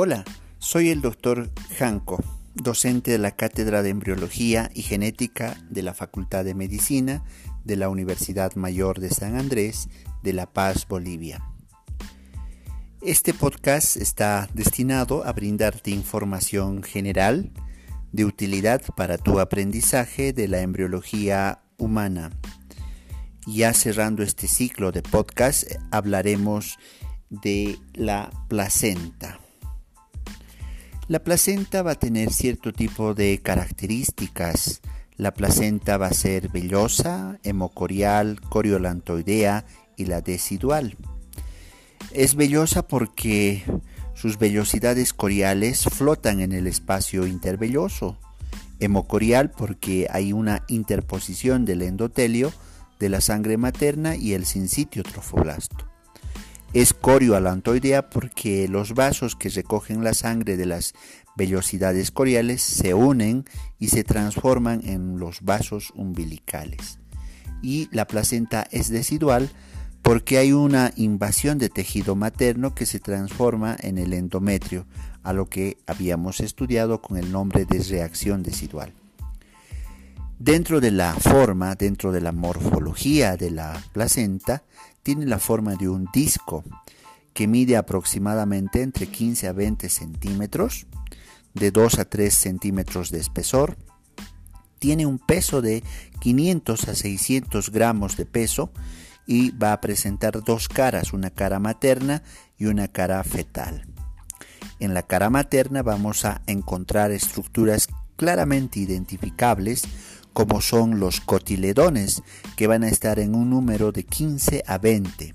[0.00, 0.24] Hola,
[0.60, 2.22] soy el doctor Janco,
[2.54, 7.24] docente de la Cátedra de Embriología y Genética de la Facultad de Medicina
[7.64, 9.88] de la Universidad Mayor de San Andrés
[10.22, 11.42] de La Paz, Bolivia.
[13.02, 17.50] Este podcast está destinado a brindarte información general
[18.12, 22.30] de utilidad para tu aprendizaje de la embriología humana.
[23.48, 26.78] Ya cerrando este ciclo de podcast, hablaremos
[27.30, 29.37] de la placenta.
[31.08, 34.82] La placenta va a tener cierto tipo de características.
[35.16, 39.64] La placenta va a ser vellosa, hemocorial, coriolantoidea
[39.96, 40.98] y la decidual.
[42.12, 43.64] Es vellosa porque
[44.12, 48.18] sus vellosidades coriales flotan en el espacio intervelloso.
[48.78, 52.52] Hemocorial porque hay una interposición del endotelio
[53.00, 55.88] de la sangre materna y el sincitio trofoblasto.
[56.74, 60.94] Es corioalantoidea porque los vasos que recogen la sangre de las
[61.36, 63.44] vellosidades coriales se unen
[63.78, 66.98] y se transforman en los vasos umbilicales.
[67.62, 69.50] Y la placenta es decidual
[70.02, 74.86] porque hay una invasión de tejido materno que se transforma en el endometrio,
[75.22, 78.92] a lo que habíamos estudiado con el nombre de reacción decidual.
[80.38, 84.62] Dentro de la forma, dentro de la morfología de la placenta,
[85.08, 86.62] tiene la forma de un disco
[87.32, 90.86] que mide aproximadamente entre 15 a 20 centímetros,
[91.54, 93.78] de 2 a 3 centímetros de espesor,
[94.78, 95.82] tiene un peso de
[96.20, 98.70] 500 a 600 gramos de peso
[99.26, 102.22] y va a presentar dos caras, una cara materna
[102.58, 103.86] y una cara fetal.
[104.78, 109.84] En la cara materna vamos a encontrar estructuras claramente identificables
[110.38, 112.22] como son los cotiledones,
[112.54, 115.34] que van a estar en un número de 15 a 20.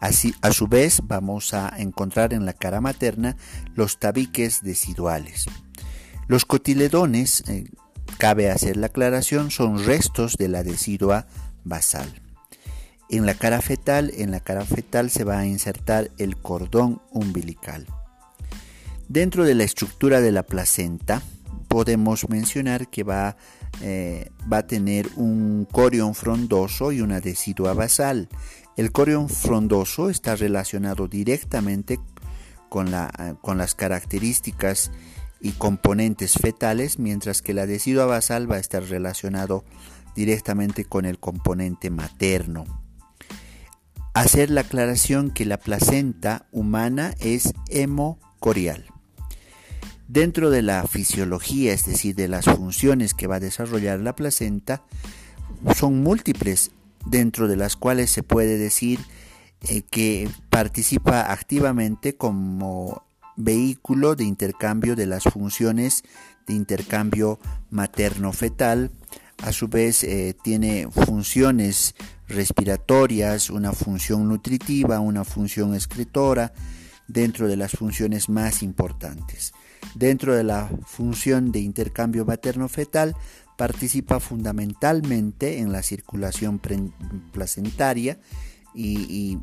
[0.00, 3.38] Así, a su vez, vamos a encontrar en la cara materna
[3.74, 5.46] los tabiques deciduales.
[6.26, 7.70] Los cotiledones, eh,
[8.18, 11.26] cabe hacer la aclaración, son restos de la decidua
[11.64, 12.20] basal.
[13.08, 17.86] En la cara fetal, en la cara fetal se va a insertar el cordón umbilical.
[19.08, 21.22] Dentro de la estructura de la placenta,
[21.68, 23.36] podemos mencionar que va,
[23.82, 28.28] eh, va a tener un corión frondoso y una decidua basal.
[28.76, 32.00] El corión frondoso está relacionado directamente
[32.68, 34.90] con, la, con las características
[35.40, 39.64] y componentes fetales, mientras que la decidua basal va a estar relacionado
[40.14, 42.64] directamente con el componente materno.
[44.14, 48.86] Hacer la aclaración que la placenta humana es hemocorial.
[50.08, 54.82] Dentro de la fisiología, es decir, de las funciones que va a desarrollar la placenta,
[55.76, 56.70] son múltiples,
[57.04, 59.00] dentro de las cuales se puede decir
[59.68, 63.02] eh, que participa activamente como
[63.36, 66.02] vehículo de intercambio de las funciones
[66.46, 67.38] de intercambio
[67.70, 68.90] materno-fetal.
[69.42, 71.94] A su vez eh, tiene funciones
[72.28, 76.52] respiratorias, una función nutritiva, una función excretora,
[77.08, 79.52] dentro de las funciones más importantes.
[79.94, 83.16] Dentro de la función de intercambio materno-fetal
[83.56, 86.60] participa fundamentalmente en la circulación
[87.32, 88.20] placentaria
[88.74, 89.38] y,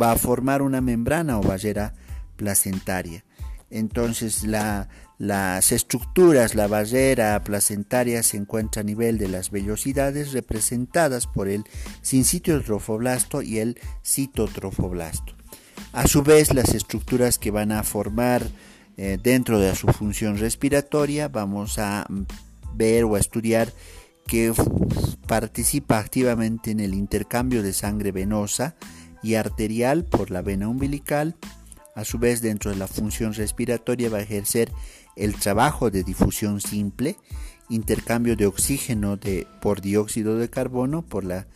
[0.00, 1.92] va a formar una membrana o barrera
[2.36, 3.22] placentaria.
[3.68, 4.44] Entonces
[5.18, 11.64] las estructuras, la barrera placentaria se encuentra a nivel de las vellosidades representadas por el
[12.00, 15.43] sincitio trofoblasto y el citotrofoblasto.
[15.94, 18.42] A su vez, las estructuras que van a formar
[18.96, 22.04] eh, dentro de su función respiratoria vamos a
[22.74, 23.72] ver o a estudiar
[24.26, 24.52] que
[25.28, 28.74] participa activamente en el intercambio de sangre venosa
[29.22, 31.36] y arterial por la vena umbilical.
[31.94, 34.72] A su vez, dentro de la función respiratoria va a ejercer
[35.14, 37.18] el trabajo de difusión simple,
[37.68, 41.46] intercambio de oxígeno de, por dióxido de carbono por la,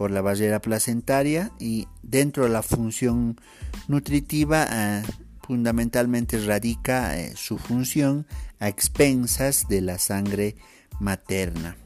[0.00, 3.38] por la barrera placentaria y dentro de la función
[3.86, 5.02] nutritiva eh,
[5.42, 8.26] fundamentalmente radica eh, su función
[8.60, 10.56] a expensas de la sangre
[11.00, 11.76] materna.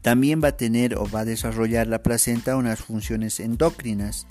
[0.00, 4.26] También va a tener o va a desarrollar la placenta unas funciones endocrinas.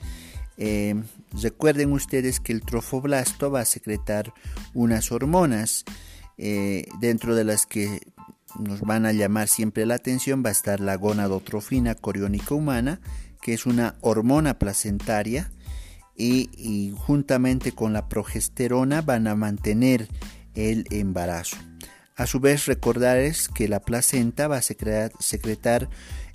[0.57, 0.95] Eh,
[1.39, 4.33] recuerden ustedes que el trofoblasto va a secretar
[4.74, 5.86] unas hormonas
[7.00, 8.00] dentro de las que
[8.59, 12.99] nos van a llamar siempre la atención va a estar la gonadotrofina coriónica humana,
[13.41, 15.51] que es una hormona placentaria
[16.15, 20.07] y, juntamente con la progesterona van a mantener
[20.55, 21.57] el embarazo.
[22.15, 25.89] A su vez, recordarles que la placenta va a secretar,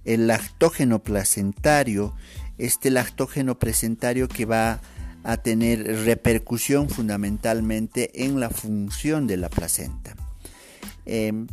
[0.04, 2.14] el lactógeno placentario,
[2.58, 4.80] este lactógeno placentario que va
[5.24, 10.16] a tener repercusión fundamentalmente en la función de la placenta.
[11.04, 11.46] Em,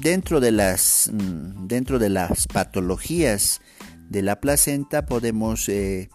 [0.00, 3.60] dentro, de las, mm, dentro de las patologías
[4.08, 6.08] de la placenta podemos eh,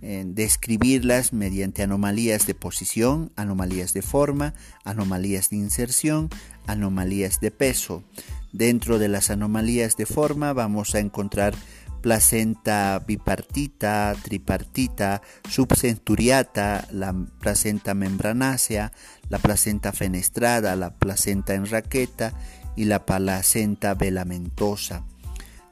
[0.00, 6.28] describirlas mediante anomalías de posición, anomalías de forma, anomalías de inserción,
[6.66, 8.04] anomalías de peso.
[8.52, 11.54] Dentro de las anomalías de forma vamos a encontrar
[12.02, 18.92] placenta bipartita, tripartita, subcenturiata, la placenta membranácea,
[19.28, 22.32] la placenta fenestrada, la placenta en raqueta
[22.76, 25.04] y la placenta velamentosa.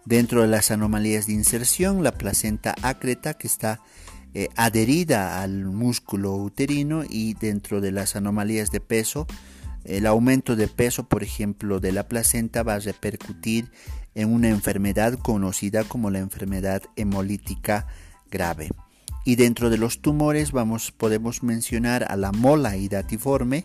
[0.04, 3.80] Dentro de las anomalías de inserción, la placenta acreta que está
[4.34, 9.26] eh, adherida al músculo uterino y dentro de las anomalías de peso,
[9.84, 13.70] el aumento de peso, por ejemplo, de la placenta va a repercutir
[14.14, 17.86] en una enfermedad conocida como la enfermedad hemolítica
[18.30, 18.70] grave.
[19.24, 23.62] Y dentro de los tumores vamos, podemos mencionar a la mola hidatiforme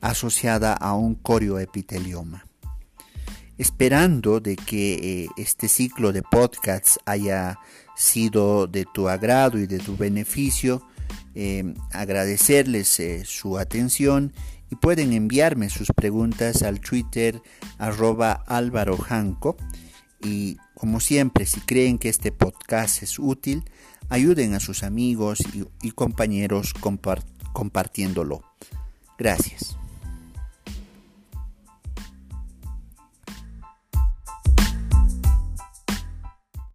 [0.00, 2.46] asociada a un corioepitelioma.
[3.58, 4.94] Esperando de que
[5.24, 7.58] eh, este ciclo de podcasts haya
[7.96, 10.86] sido de tu agrado y de tu beneficio,
[11.34, 14.32] eh, agradecerles eh, su atención
[14.70, 17.40] y pueden enviarme sus preguntas al Twitter
[17.78, 18.98] arroba Álvaro
[20.22, 23.64] y como siempre si creen que este podcast es útil
[24.08, 25.40] ayuden a sus amigos
[25.82, 26.74] y, compañeros
[27.52, 28.42] compartiéndolo.
[29.18, 29.76] Gracias.